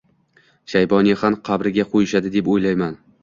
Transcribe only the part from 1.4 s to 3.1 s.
qabriga qo‘yishadi, deb o‘ylayman.